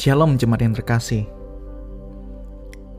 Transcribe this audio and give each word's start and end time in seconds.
Shalom 0.00 0.40
jemaat 0.40 0.64
yang 0.64 0.72
terkasih. 0.72 1.28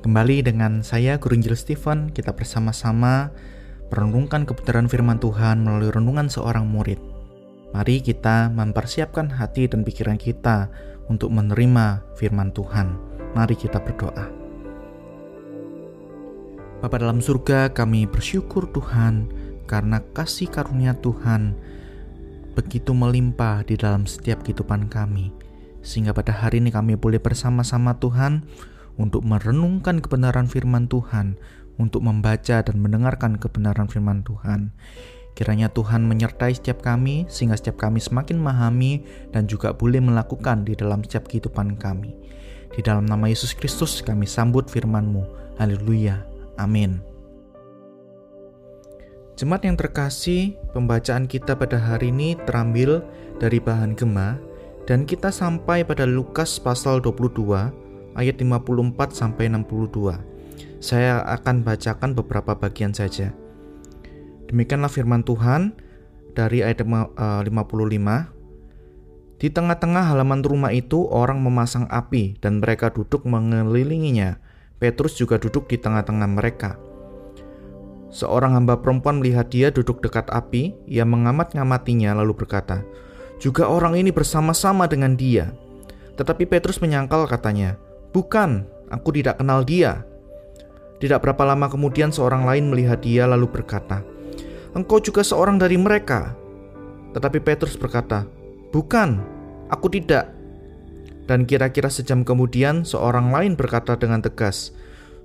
Kembali 0.05 0.45
dengan 0.45 0.85
saya 0.85 1.17
Guru 1.17 1.33
Injil 1.33 1.57
Stephen, 1.57 2.13
kita 2.13 2.29
bersama-sama 2.29 3.33
merenungkan 3.89 4.45
kebenaran 4.45 4.85
firman 4.85 5.17
Tuhan 5.17 5.65
melalui 5.65 5.89
renungan 5.89 6.29
seorang 6.29 6.69
murid. 6.69 7.01
Mari 7.73 8.05
kita 8.05 8.53
mempersiapkan 8.53 9.33
hati 9.33 9.65
dan 9.65 9.81
pikiran 9.81 10.21
kita 10.21 10.69
untuk 11.09 11.33
menerima 11.33 12.05
firman 12.21 12.53
Tuhan. 12.53 12.93
Mari 13.33 13.57
kita 13.57 13.81
berdoa. 13.81 14.29
Bapa 16.85 17.01
dalam 17.01 17.17
surga, 17.17 17.73
kami 17.73 18.05
bersyukur 18.05 18.69
Tuhan 18.69 19.25
karena 19.65 20.05
kasih 20.13 20.53
karunia 20.53 20.93
Tuhan 21.01 21.57
begitu 22.53 22.93
melimpah 22.93 23.65
di 23.65 23.73
dalam 23.73 24.05
setiap 24.05 24.45
kehidupan 24.45 24.85
kami 24.85 25.33
sehingga 25.81 26.13
pada 26.13 26.33
hari 26.33 26.61
ini 26.61 26.69
kami 26.69 26.97
boleh 26.97 27.17
bersama-sama 27.21 27.97
Tuhan 27.97 28.45
untuk 28.97 29.25
merenungkan 29.25 30.01
kebenaran 30.01 30.45
firman 30.45 30.85
Tuhan, 30.85 31.37
untuk 31.81 32.05
membaca 32.05 32.61
dan 32.61 32.77
mendengarkan 32.77 33.41
kebenaran 33.41 33.89
firman 33.89 34.21
Tuhan. 34.21 34.73
Kiranya 35.31 35.71
Tuhan 35.71 36.05
menyertai 36.05 36.53
setiap 36.53 36.83
kami 36.83 37.25
sehingga 37.31 37.55
setiap 37.55 37.79
kami 37.79 38.03
semakin 38.03 38.37
memahami 38.37 39.07
dan 39.31 39.47
juga 39.47 39.71
boleh 39.71 40.03
melakukan 40.03 40.67
di 40.67 40.75
dalam 40.75 41.01
setiap 41.01 41.31
kehidupan 41.31 41.79
kami. 41.79 42.13
Di 42.71 42.83
dalam 42.83 43.07
nama 43.07 43.31
Yesus 43.31 43.55
Kristus 43.55 44.03
kami 44.03 44.27
sambut 44.27 44.67
firman-Mu. 44.67 45.23
Haleluya. 45.59 46.23
Amin. 46.59 46.99
Jemaat 49.39 49.65
yang 49.65 49.79
terkasih, 49.79 50.53
pembacaan 50.75 51.25
kita 51.25 51.57
pada 51.57 51.79
hari 51.79 52.13
ini 52.13 52.37
terambil 52.45 53.01
dari 53.41 53.57
bahan 53.57 53.97
gema 53.97 54.50
dan 54.89 55.05
kita 55.05 55.29
sampai 55.29 55.85
pada 55.85 56.09
Lukas 56.09 56.57
pasal 56.57 57.01
22 57.03 58.17
ayat 58.17 58.37
54 58.41 59.13
sampai 59.13 59.49
62. 59.51 60.17
Saya 60.81 61.21
akan 61.37 61.61
bacakan 61.61 62.17
beberapa 62.17 62.57
bagian 62.57 62.89
saja. 62.91 63.29
Demikianlah 64.49 64.91
firman 64.91 65.21
Tuhan 65.21 65.77
dari 66.33 66.65
ayat 66.65 66.81
55. 66.81 67.47
Eh, 67.47 68.21
Di 69.41 69.49
tengah-tengah 69.49 70.13
halaman 70.13 70.45
rumah 70.45 70.69
itu 70.69 71.09
orang 71.09 71.41
memasang 71.41 71.89
api 71.89 72.37
dan 72.37 72.61
mereka 72.61 72.93
duduk 72.93 73.25
mengelilinginya. 73.25 74.37
Petrus 74.77 75.17
juga 75.17 75.41
duduk 75.41 75.65
di 75.69 75.81
tengah-tengah 75.81 76.29
mereka. 76.29 76.77
Seorang 78.11 78.59
hamba 78.59 78.77
perempuan 78.83 79.23
melihat 79.23 79.47
dia 79.49 79.71
duduk 79.71 80.03
dekat 80.03 80.27
api, 80.29 80.75
ia 80.83 81.07
mengamat-ngamatinya 81.07 82.11
lalu 82.11 82.35
berkata, 82.37 82.83
juga 83.41 83.65
orang 83.65 83.97
ini 83.97 84.13
bersama-sama 84.13 84.85
dengan 84.85 85.17
dia. 85.17 85.49
Tetapi 86.13 86.45
Petrus 86.45 86.77
menyangkal 86.77 87.25
katanya, 87.25 87.73
Bukan, 88.13 88.69
aku 88.93 89.09
tidak 89.17 89.41
kenal 89.41 89.65
dia. 89.65 90.05
Tidak 91.01 91.17
berapa 91.17 91.41
lama 91.41 91.65
kemudian 91.65 92.13
seorang 92.13 92.45
lain 92.45 92.69
melihat 92.69 93.01
dia 93.01 93.25
lalu 93.25 93.49
berkata, 93.49 94.05
Engkau 94.77 95.01
juga 95.01 95.25
seorang 95.25 95.57
dari 95.57 95.73
mereka. 95.81 96.37
Tetapi 97.17 97.41
Petrus 97.41 97.73
berkata, 97.73 98.29
Bukan, 98.69 99.17
aku 99.73 99.89
tidak. 99.89 100.29
Dan 101.25 101.49
kira-kira 101.49 101.89
sejam 101.89 102.21
kemudian 102.21 102.85
seorang 102.85 103.33
lain 103.33 103.57
berkata 103.57 103.97
dengan 103.97 104.21
tegas, 104.21 104.69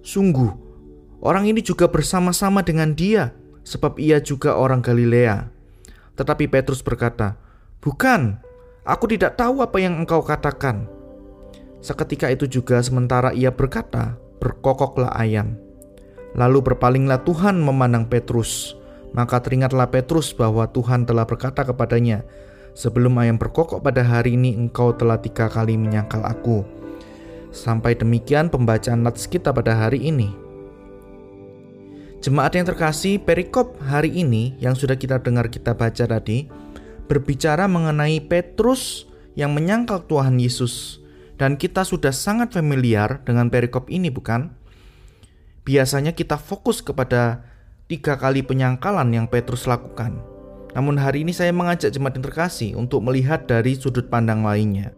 Sungguh, 0.00 0.56
orang 1.20 1.52
ini 1.52 1.60
juga 1.60 1.84
bersama-sama 1.84 2.64
dengan 2.64 2.96
dia, 2.96 3.36
sebab 3.66 4.00
ia 4.00 4.22
juga 4.24 4.56
orang 4.56 4.80
Galilea. 4.80 5.52
Tetapi 6.16 6.48
Petrus 6.48 6.80
berkata, 6.80 7.36
Bukan, 7.80 8.40
aku 8.82 9.04
tidak 9.12 9.38
tahu 9.38 9.62
apa 9.62 9.78
yang 9.78 10.02
engkau 10.02 10.24
katakan. 10.24 10.88
Seketika 11.80 12.32
itu 12.32 12.50
juga 12.50 12.82
sementara 12.82 13.30
ia 13.30 13.52
berkata, 13.52 14.18
berkokoklah 14.42 15.14
ayam. 15.14 15.54
Lalu 16.36 16.72
berpalinglah 16.72 17.24
Tuhan 17.24 17.56
memandang 17.62 18.08
Petrus. 18.08 18.76
Maka 19.16 19.40
teringatlah 19.40 19.88
Petrus 19.88 20.36
bahwa 20.36 20.68
Tuhan 20.68 21.08
telah 21.08 21.24
berkata 21.24 21.64
kepadanya, 21.64 22.26
Sebelum 22.76 23.16
ayam 23.16 23.40
berkokok 23.40 23.80
pada 23.80 24.04
hari 24.04 24.36
ini 24.36 24.52
engkau 24.52 24.92
telah 24.92 25.16
tiga 25.16 25.48
kali 25.48 25.80
menyangkal 25.80 26.20
aku. 26.28 26.60
Sampai 27.48 27.96
demikian 27.96 28.52
pembacaan 28.52 29.00
nats 29.00 29.24
kita 29.24 29.48
pada 29.48 29.72
hari 29.72 30.04
ini. 30.04 30.28
Jemaat 32.20 32.52
yang 32.52 32.68
terkasih, 32.68 33.16
perikop 33.16 33.80
hari 33.80 34.12
ini 34.12 34.60
yang 34.60 34.76
sudah 34.76 34.92
kita 34.92 35.24
dengar 35.24 35.48
kita 35.48 35.72
baca 35.72 36.04
tadi 36.04 36.52
berbicara 37.06 37.70
mengenai 37.70 38.18
Petrus 38.22 39.06
yang 39.38 39.54
menyangkal 39.54 40.04
Tuhan 40.04 40.36
Yesus. 40.42 40.98
Dan 41.36 41.60
kita 41.60 41.84
sudah 41.84 42.10
sangat 42.10 42.56
familiar 42.56 43.20
dengan 43.22 43.52
perikop 43.52 43.92
ini 43.92 44.08
bukan? 44.08 44.50
Biasanya 45.66 46.16
kita 46.16 46.40
fokus 46.40 46.80
kepada 46.80 47.44
tiga 47.86 48.16
kali 48.16 48.42
penyangkalan 48.42 49.12
yang 49.12 49.26
Petrus 49.28 49.68
lakukan. 49.68 50.18
Namun 50.72 51.00
hari 51.00 51.24
ini 51.24 51.32
saya 51.32 51.52
mengajak 51.52 51.92
jemaat 51.92 52.20
yang 52.20 52.26
terkasih 52.28 52.70
untuk 52.76 53.00
melihat 53.04 53.48
dari 53.48 53.76
sudut 53.76 54.08
pandang 54.12 54.44
lainnya. 54.44 54.92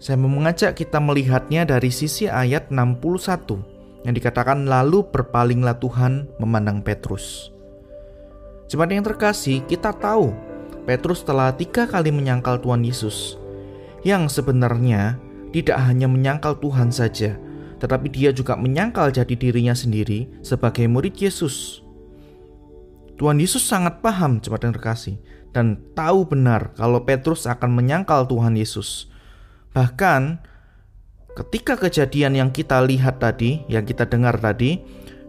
Saya 0.00 0.16
mau 0.16 0.32
mengajak 0.32 0.74
kita 0.74 0.96
melihatnya 0.98 1.68
dari 1.68 1.92
sisi 1.92 2.26
ayat 2.26 2.72
61 2.72 4.04
yang 4.08 4.14
dikatakan 4.16 4.64
lalu 4.64 5.04
berpalinglah 5.12 5.76
Tuhan 5.76 6.26
memandang 6.40 6.80
Petrus. 6.80 7.52
Jemaat 8.70 8.96
yang 8.96 9.04
terkasih, 9.04 9.60
kita 9.68 9.92
tahu 9.92 10.49
Petrus 10.90 11.22
telah 11.22 11.54
tiga 11.54 11.86
kali 11.86 12.10
menyangkal 12.10 12.58
Tuhan 12.58 12.82
Yesus, 12.82 13.38
yang 14.02 14.26
sebenarnya 14.26 15.22
tidak 15.54 15.78
hanya 15.86 16.10
menyangkal 16.10 16.58
Tuhan 16.58 16.90
saja, 16.90 17.38
tetapi 17.78 18.10
dia 18.10 18.34
juga 18.34 18.58
menyangkal 18.58 19.14
jadi 19.14 19.38
dirinya 19.38 19.70
sendiri 19.70 20.26
sebagai 20.42 20.90
murid 20.90 21.14
Yesus. 21.14 21.86
Tuhan 23.22 23.38
Yesus 23.38 23.62
sangat 23.62 24.02
paham, 24.02 24.42
jemaat 24.42 24.66
yang 24.66 24.74
terkasih, 24.74 25.22
dan 25.54 25.78
tahu 25.94 26.26
benar 26.26 26.74
kalau 26.74 27.06
Petrus 27.06 27.46
akan 27.46 27.70
menyangkal 27.70 28.26
Tuhan 28.26 28.58
Yesus. 28.58 29.14
Bahkan 29.70 30.42
ketika 31.38 31.78
kejadian 31.78 32.34
yang 32.34 32.50
kita 32.50 32.82
lihat 32.82 33.22
tadi, 33.22 33.62
yang 33.70 33.86
kita 33.86 34.10
dengar 34.10 34.42
tadi, 34.42 34.82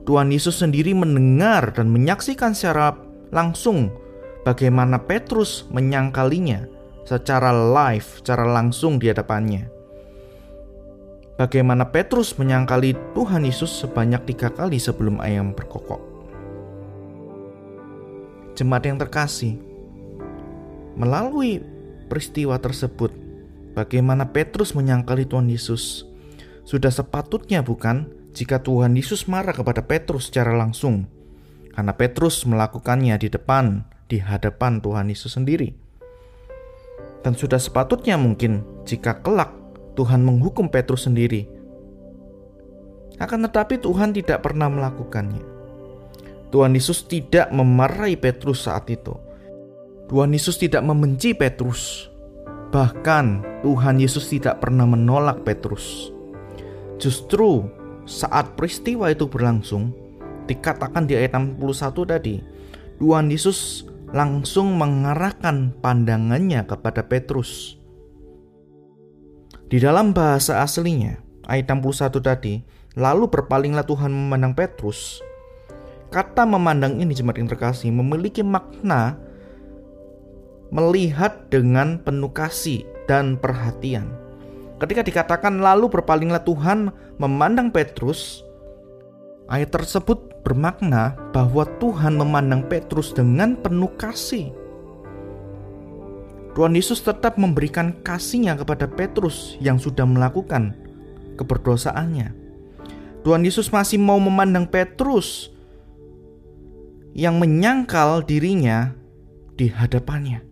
Tuhan 0.10 0.34
Yesus 0.34 0.58
sendiri 0.58 0.98
mendengar 0.98 1.70
dan 1.70 1.94
menyaksikan 1.94 2.58
secara 2.58 2.98
langsung 3.30 3.94
bagaimana 4.42 4.98
Petrus 5.06 5.66
menyangkalinya 5.70 6.66
secara 7.06 7.54
live, 7.54 8.22
secara 8.22 8.46
langsung 8.46 8.98
di 8.98 9.10
hadapannya. 9.10 9.70
Bagaimana 11.38 11.90
Petrus 11.90 12.38
menyangkali 12.38 12.94
Tuhan 13.18 13.42
Yesus 13.42 13.74
sebanyak 13.82 14.30
tiga 14.30 14.54
kali 14.54 14.78
sebelum 14.78 15.18
ayam 15.18 15.58
berkokok. 15.58 15.98
Jemaat 18.54 18.84
yang 18.86 19.02
terkasih, 19.02 19.58
melalui 20.94 21.66
peristiwa 22.06 22.62
tersebut, 22.62 23.10
bagaimana 23.74 24.30
Petrus 24.30 24.78
menyangkali 24.78 25.26
Tuhan 25.26 25.50
Yesus, 25.50 26.06
sudah 26.62 26.94
sepatutnya 26.94 27.66
bukan 27.66 28.06
jika 28.38 28.62
Tuhan 28.62 28.94
Yesus 28.94 29.26
marah 29.26 29.56
kepada 29.56 29.82
Petrus 29.82 30.30
secara 30.30 30.54
langsung, 30.54 31.10
karena 31.74 31.94
Petrus 31.96 32.46
melakukannya 32.46 33.18
di 33.18 33.34
depan 33.34 33.82
di 34.12 34.20
hadapan 34.20 34.84
Tuhan 34.84 35.08
Yesus 35.08 35.40
sendiri. 35.40 35.72
Dan 37.24 37.32
sudah 37.32 37.56
sepatutnya 37.56 38.20
mungkin 38.20 38.68
jika 38.84 39.24
kelak 39.24 39.56
Tuhan 39.96 40.20
menghukum 40.28 40.68
Petrus 40.68 41.08
sendiri. 41.08 41.48
Akan 43.24 43.48
tetapi 43.48 43.80
Tuhan 43.80 44.12
tidak 44.12 44.44
pernah 44.44 44.68
melakukannya. 44.68 45.40
Tuhan 46.52 46.76
Yesus 46.76 47.08
tidak 47.08 47.48
memarahi 47.56 48.20
Petrus 48.20 48.68
saat 48.68 48.92
itu. 48.92 49.16
Tuhan 50.12 50.36
Yesus 50.36 50.60
tidak 50.60 50.84
membenci 50.84 51.32
Petrus. 51.32 52.12
Bahkan 52.76 53.48
Tuhan 53.64 53.96
Yesus 54.04 54.28
tidak 54.28 54.60
pernah 54.60 54.84
menolak 54.84 55.48
Petrus. 55.48 56.12
Justru 57.00 57.70
saat 58.04 58.58
peristiwa 58.60 59.08
itu 59.08 59.30
berlangsung, 59.30 59.96
dikatakan 60.50 61.08
di 61.08 61.16
ayat 61.16 61.38
61 61.38 62.04
tadi, 62.04 62.36
Tuhan 63.00 63.32
Yesus 63.32 63.88
langsung 64.12 64.76
mengarahkan 64.76 65.76
pandangannya 65.80 66.68
kepada 66.68 67.08
Petrus. 67.08 67.80
Di 69.72 69.80
dalam 69.80 70.12
bahasa 70.12 70.60
aslinya, 70.60 71.24
ayat 71.48 71.72
61 71.72 72.20
tadi, 72.20 72.60
lalu 73.00 73.32
berpalinglah 73.32 73.88
Tuhan 73.88 74.12
memandang 74.12 74.52
Petrus. 74.52 75.24
Kata 76.12 76.44
memandang 76.44 77.00
ini 77.00 77.16
jemaat 77.16 77.40
yang 77.40 77.48
terkasih 77.48 77.88
memiliki 77.88 78.44
makna 78.44 79.16
melihat 80.76 81.48
dengan 81.48 82.00
penuh 82.04 82.32
kasih 82.36 82.84
dan 83.08 83.40
perhatian. 83.40 84.12
Ketika 84.80 85.08
dikatakan 85.08 85.64
lalu 85.64 85.88
berpalinglah 85.88 86.44
Tuhan 86.44 86.92
memandang 87.16 87.72
Petrus, 87.72 88.44
ayat 89.48 89.72
tersebut 89.72 90.31
bermakna 90.42 91.16
bahwa 91.32 91.64
Tuhan 91.78 92.18
memandang 92.18 92.66
Petrus 92.66 93.14
dengan 93.14 93.56
penuh 93.58 93.90
kasih. 93.96 94.54
Tuhan 96.52 96.76
Yesus 96.76 97.00
tetap 97.00 97.40
memberikan 97.40 97.96
kasihnya 98.04 98.60
kepada 98.60 98.84
Petrus 98.84 99.56
yang 99.64 99.80
sudah 99.80 100.04
melakukan 100.04 100.76
keberdosaannya. 101.40 102.36
Tuhan 103.24 103.46
Yesus 103.46 103.72
masih 103.72 104.02
mau 104.02 104.20
memandang 104.20 104.68
Petrus 104.68 105.54
yang 107.16 107.40
menyangkal 107.40 108.26
dirinya 108.28 108.92
di 109.56 109.72
hadapannya. 109.72 110.44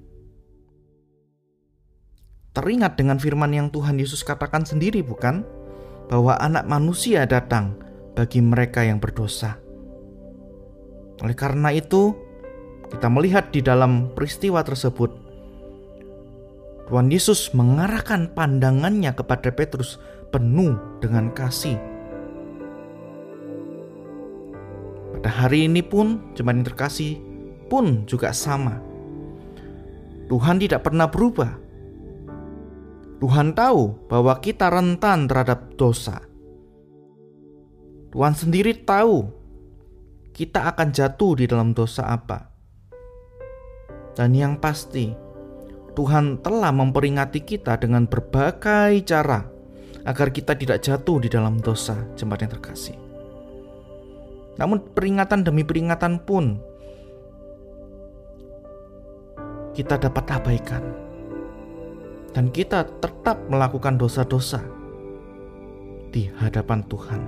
Teringat 2.55 2.95
dengan 2.99 3.19
firman 3.19 3.51
yang 3.51 3.67
Tuhan 3.69 3.99
Yesus 3.99 4.23
katakan 4.23 4.63
sendiri 4.63 5.03
bukan? 5.03 5.43
Bahwa 6.09 6.33
anak 6.41 6.65
manusia 6.65 7.29
datang 7.29 7.77
bagi 8.17 8.41
mereka 8.41 8.81
yang 8.81 8.97
berdosa. 8.97 9.68
Oleh 11.19 11.35
karena 11.35 11.75
itu, 11.75 12.15
kita 12.87 13.11
melihat 13.11 13.51
di 13.51 13.59
dalam 13.59 14.11
peristiwa 14.15 14.63
tersebut, 14.63 15.11
Tuhan 16.89 17.11
Yesus 17.11 17.53
mengarahkan 17.53 18.33
pandangannya 18.33 19.13
kepada 19.13 19.53
Petrus 19.53 20.01
penuh 20.33 20.79
dengan 21.03 21.29
kasih. 21.35 21.77
Pada 25.19 25.29
hari 25.29 25.67
ini 25.67 25.83
pun, 25.83 26.33
jemaat 26.33 26.63
yang 26.63 26.67
terkasih 26.71 27.19
pun 27.69 28.07
juga 28.09 28.33
sama. 28.33 28.81
Tuhan 30.31 30.57
tidak 30.57 30.87
pernah 30.87 31.05
berubah. 31.05 31.59
Tuhan 33.19 33.51
tahu 33.51 34.07
bahwa 34.07 34.33
kita 34.39 34.71
rentan 34.71 35.27
terhadap 35.27 35.75
dosa. 35.75 36.23
Tuhan 38.09 38.33
sendiri 38.33 38.73
tahu 38.87 39.38
kita 40.39 40.71
akan 40.71 40.95
jatuh 40.95 41.35
di 41.35 41.51
dalam 41.51 41.75
dosa 41.75 42.07
apa. 42.15 42.47
Dan 44.15 44.31
yang 44.31 44.55
pasti, 44.55 45.11
Tuhan 45.99 46.39
telah 46.39 46.71
memperingati 46.71 47.43
kita 47.43 47.75
dengan 47.75 48.07
berbagai 48.07 49.03
cara 49.03 49.43
agar 50.07 50.31
kita 50.31 50.55
tidak 50.55 50.79
jatuh 50.79 51.19
di 51.19 51.27
dalam 51.27 51.59
dosa, 51.59 52.07
jemaat 52.15 52.47
yang 52.47 52.55
terkasih. 52.55 52.95
Namun 54.55 54.79
peringatan 54.95 55.43
demi 55.43 55.67
peringatan 55.67 56.23
pun 56.23 56.55
kita 59.75 59.99
dapat 59.99 60.23
abaikan 60.39 60.83
dan 62.31 62.47
kita 62.47 62.87
tetap 63.03 63.43
melakukan 63.51 63.99
dosa-dosa 63.99 64.63
di 66.15 66.31
hadapan 66.39 66.79
Tuhan, 66.87 67.21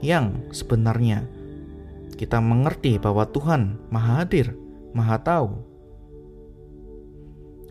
yang 0.00 0.48
sebenarnya 0.48 1.41
kita 2.14 2.38
mengerti 2.38 3.00
bahwa 3.00 3.26
Tuhan 3.28 3.80
Maha 3.88 4.22
Hadir, 4.22 4.54
Maha 4.92 5.18
Tahu. 5.20 5.50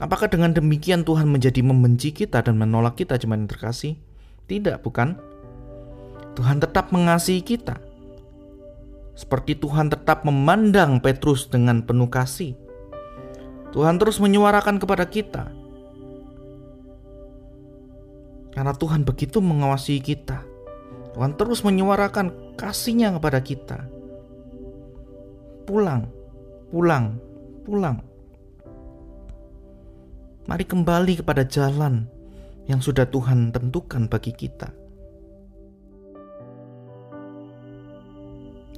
Apakah 0.01 0.27
dengan 0.27 0.49
demikian 0.51 1.05
Tuhan 1.05 1.29
menjadi 1.29 1.61
membenci 1.61 2.09
kita 2.09 2.41
dan 2.41 2.57
menolak 2.57 2.97
kita 2.97 3.21
jemaat 3.21 3.45
yang 3.45 3.51
terkasih? 3.53 3.93
Tidak, 4.49 4.81
bukan? 4.81 5.13
Tuhan 6.33 6.57
tetap 6.57 6.89
mengasihi 6.89 7.45
kita. 7.45 7.77
Seperti 9.13 9.53
Tuhan 9.61 9.93
tetap 9.93 10.25
memandang 10.25 10.97
Petrus 10.97 11.45
dengan 11.45 11.85
penuh 11.85 12.09
kasih. 12.09 12.57
Tuhan 13.71 14.01
terus 14.01 14.17
menyuarakan 14.17 14.81
kepada 14.81 15.05
kita 15.05 15.61
karena 18.51 18.75
Tuhan 18.75 19.07
begitu 19.07 19.39
mengawasi 19.39 20.03
kita. 20.03 20.43
Tuhan 21.15 21.35
terus 21.35 21.63
menyuarakan 21.63 22.55
kasihnya 22.59 23.15
kepada 23.15 23.39
kita. 23.39 23.87
Pulang, 25.63 26.09
pulang, 26.69 27.17
pulang. 27.63 27.97
Mari 30.49 30.65
kembali 30.65 31.21
kepada 31.21 31.45
jalan 31.45 32.09
yang 32.65 32.81
sudah 32.81 33.05
Tuhan 33.07 33.53
tentukan 33.53 34.09
bagi 34.09 34.33
kita. 34.33 34.73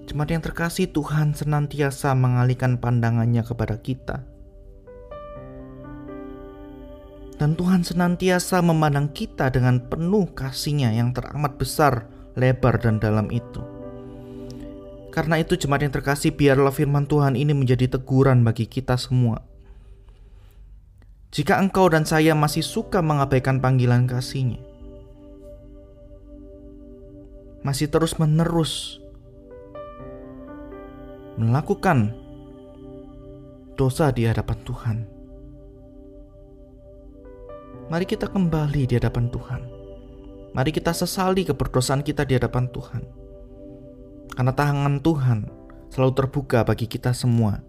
Jemaat 0.03 0.29
yang 0.35 0.43
terkasih, 0.43 0.91
Tuhan 0.91 1.31
senantiasa 1.33 2.11
mengalihkan 2.13 2.77
pandangannya 2.77 3.41
kepada 3.41 3.79
kita 3.79 4.33
Dan 7.43 7.59
Tuhan 7.59 7.83
senantiasa 7.83 8.63
memandang 8.63 9.11
kita 9.11 9.51
dengan 9.51 9.81
penuh 9.83 10.31
kasihnya 10.31 10.95
yang 10.95 11.11
teramat 11.11 11.59
besar, 11.59 12.07
lebar, 12.39 12.79
dan 12.79 13.03
dalam 13.03 13.27
itu. 13.33 13.72
Karena 15.13 15.37
itu 15.37 15.53
jemaat 15.53 15.85
yang 15.85 15.93
terkasih 15.93 16.33
biarlah 16.33 16.73
firman 16.73 17.05
Tuhan 17.05 17.37
ini 17.37 17.53
menjadi 17.53 17.85
teguran 17.85 18.41
bagi 18.41 18.65
kita 18.65 18.97
semua. 18.97 19.45
Jika 21.29 21.61
engkau 21.61 21.85
dan 21.85 22.01
saya 22.01 22.33
masih 22.33 22.65
suka 22.65 23.05
mengabaikan 23.05 23.61
panggilan 23.61 24.09
kasihnya, 24.09 24.57
masih 27.61 27.93
terus 27.93 28.17
menerus 28.17 28.97
melakukan 31.37 32.17
dosa 33.77 34.09
di 34.09 34.25
hadapan 34.25 34.57
Tuhan, 34.65 34.97
Mari 37.91 38.07
kita 38.07 38.31
kembali 38.31 38.87
di 38.87 38.95
hadapan 38.95 39.27
Tuhan. 39.27 39.61
Mari 40.55 40.71
kita 40.71 40.95
sesali 40.95 41.43
keberdosaan 41.43 42.01
kita 42.01 42.23
di 42.23 42.39
hadapan 42.39 42.71
Tuhan. 42.71 43.22
Karena 44.31 44.55
tangan 44.55 45.03
Tuhan 45.03 45.51
selalu 45.91 46.13
terbuka 46.15 46.63
bagi 46.63 46.87
kita 46.87 47.11
semua. 47.11 47.59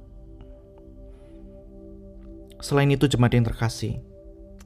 Selain 2.62 2.88
itu 2.88 3.10
jemaat 3.10 3.34
yang 3.34 3.44
terkasih, 3.44 3.98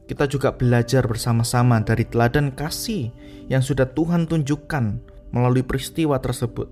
kita 0.04 0.28
juga 0.28 0.52
belajar 0.52 1.08
bersama-sama 1.08 1.80
dari 1.80 2.04
teladan 2.04 2.52
kasih 2.52 3.08
yang 3.48 3.64
sudah 3.64 3.88
Tuhan 3.88 4.28
tunjukkan 4.28 4.84
melalui 5.32 5.64
peristiwa 5.64 6.20
tersebut. 6.20 6.70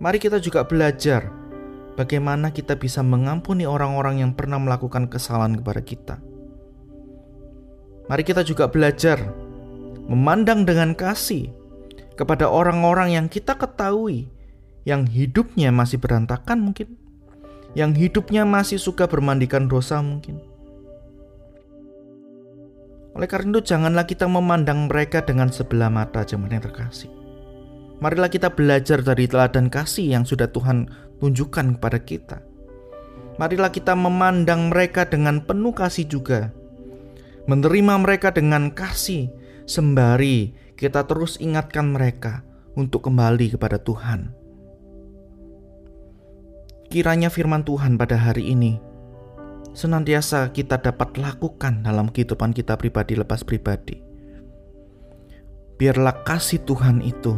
Mari 0.00 0.16
kita 0.16 0.40
juga 0.40 0.64
belajar 0.64 1.28
bagaimana 1.98 2.54
kita 2.54 2.78
bisa 2.78 3.04
mengampuni 3.04 3.68
orang-orang 3.68 4.24
yang 4.24 4.32
pernah 4.32 4.56
melakukan 4.56 5.08
kesalahan 5.08 5.56
kepada 5.60 5.82
kita 5.84 6.16
Mari 8.06 8.22
kita 8.22 8.46
juga 8.46 8.70
belajar 8.70 9.18
memandang 10.06 10.62
dengan 10.62 10.94
kasih 10.94 11.50
kepada 12.16 12.48
orang-orang 12.48 13.12
yang 13.14 13.26
kita 13.28 13.54
ketahui 13.54 14.32
yang 14.88 15.04
hidupnya 15.04 15.68
masih 15.70 16.00
berantakan 16.00 16.62
mungkin, 16.62 16.96
yang 17.76 17.92
hidupnya 17.92 18.48
masih 18.48 18.80
suka 18.80 19.04
bermandikan 19.04 19.68
dosa 19.68 20.00
mungkin. 20.00 20.40
Oleh 23.16 23.28
karena 23.28 23.56
itu 23.56 23.72
janganlah 23.72 24.04
kita 24.04 24.28
memandang 24.28 24.88
mereka 24.88 25.24
dengan 25.24 25.48
sebelah 25.48 25.88
mata 25.88 26.24
jemaat 26.24 26.52
yang 26.52 26.64
terkasih. 26.64 27.10
Marilah 27.96 28.28
kita 28.28 28.52
belajar 28.52 29.00
dari 29.00 29.24
teladan 29.24 29.72
kasih 29.72 30.12
yang 30.12 30.28
sudah 30.28 30.52
Tuhan 30.52 30.84
tunjukkan 31.16 31.80
kepada 31.80 31.98
kita. 32.04 32.38
Marilah 33.40 33.72
kita 33.72 33.96
memandang 33.96 34.68
mereka 34.68 35.08
dengan 35.08 35.40
penuh 35.40 35.72
kasih 35.72 36.04
juga 36.04 36.52
menerima 37.46 37.94
mereka 38.02 38.34
dengan 38.34 38.74
kasih, 38.74 39.30
sembari 39.64 40.52
kita 40.76 41.08
terus 41.08 41.40
ingatkan 41.40 41.96
mereka 41.96 42.44
untuk 42.76 43.08
kembali 43.08 43.56
kepada 43.56 43.80
Tuhan. 43.80 44.36
Kiranya 46.92 47.32
firman 47.32 47.64
Tuhan 47.64 47.96
pada 47.96 48.20
hari 48.20 48.52
ini 48.52 48.78
senantiasa 49.76 50.52
kita 50.52 50.80
dapat 50.80 51.16
lakukan 51.20 51.84
dalam 51.84 52.12
kehidupan 52.12 52.52
kita 52.52 52.76
pribadi 52.76 53.16
lepas 53.16 53.42
pribadi. 53.42 54.00
Biarlah 55.76 56.24
kasih 56.24 56.64
Tuhan 56.64 57.04
itu 57.04 57.36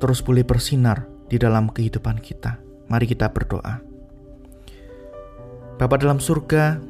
terus 0.00 0.24
boleh 0.24 0.44
bersinar 0.44 1.04
di 1.28 1.36
dalam 1.36 1.68
kehidupan 1.68 2.20
kita. 2.20 2.60
Mari 2.90 3.06
kita 3.06 3.30
berdoa. 3.30 3.80
Bapa 5.78 5.96
dalam 5.96 6.20
surga, 6.20 6.82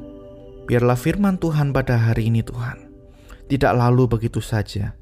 Biarlah 0.71 0.95
firman 0.95 1.35
Tuhan 1.35 1.75
pada 1.75 1.99
hari 1.99 2.31
ini 2.31 2.45
Tuhan 2.45 2.87
tidak 3.51 3.75
lalu 3.75 4.07
begitu 4.07 4.39
saja, 4.39 4.95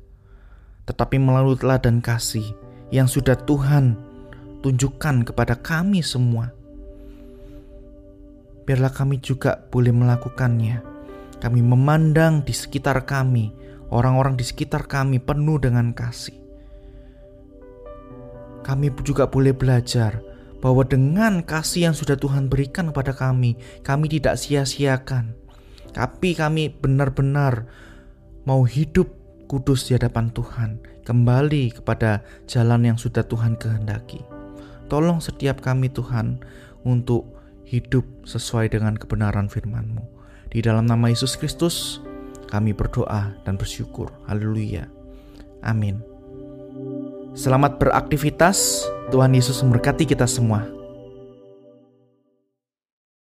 tetapi 0.90 1.22
melalui 1.22 1.54
teladan 1.54 2.02
kasih 2.02 2.58
yang 2.90 3.06
sudah 3.06 3.38
Tuhan 3.38 3.94
tunjukkan 4.66 5.30
kepada 5.30 5.54
kami 5.54 6.02
semua. 6.02 6.50
Biarlah 8.66 8.90
kami 8.90 9.22
juga 9.22 9.62
boleh 9.70 9.94
melakukannya. 9.94 10.82
Kami 11.38 11.62
memandang 11.62 12.42
di 12.42 12.52
sekitar 12.52 13.06
kami, 13.06 13.54
orang-orang 13.94 14.34
di 14.34 14.44
sekitar 14.44 14.90
kami 14.90 15.22
penuh 15.22 15.62
dengan 15.62 15.94
kasih. 15.94 16.36
Kami 18.66 18.92
juga 19.06 19.30
boleh 19.30 19.54
belajar 19.54 20.20
bahwa 20.60 20.84
dengan 20.84 21.46
kasih 21.46 21.90
yang 21.90 21.96
sudah 21.96 22.20
Tuhan 22.20 22.52
berikan 22.52 22.92
kepada 22.92 23.16
kami, 23.16 23.56
kami 23.86 24.12
tidak 24.12 24.36
sia-siakan, 24.36 25.32
tapi 25.96 26.36
kami 26.36 26.68
benar-benar 26.68 27.70
mau 28.44 28.68
hidup 28.68 29.19
kudus 29.50 29.90
di 29.90 29.98
hadapan 29.98 30.30
Tuhan, 30.30 30.78
kembali 31.10 31.82
kepada 31.82 32.22
jalan 32.46 32.86
yang 32.86 32.98
sudah 33.02 33.26
Tuhan 33.26 33.58
kehendaki. 33.58 34.22
Tolong 34.86 35.18
setiap 35.18 35.66
kami 35.66 35.90
Tuhan 35.90 36.38
untuk 36.86 37.26
hidup 37.66 38.06
sesuai 38.30 38.70
dengan 38.70 38.94
kebenaran 38.94 39.50
firman-Mu. 39.50 40.06
Di 40.54 40.62
dalam 40.62 40.86
nama 40.86 41.10
Yesus 41.10 41.34
Kristus, 41.34 41.98
kami 42.54 42.78
berdoa 42.78 43.34
dan 43.42 43.58
bersyukur. 43.58 44.14
Haleluya. 44.30 44.86
Amin. 45.66 46.02
Selamat 47.34 47.82
beraktivitas. 47.82 48.86
Tuhan 49.10 49.34
Yesus 49.34 49.62
memberkati 49.66 50.06
kita 50.06 50.30
semua. 50.30 50.79